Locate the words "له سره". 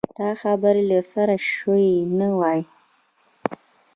0.91-1.35